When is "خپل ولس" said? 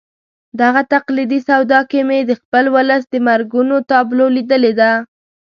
2.41-3.03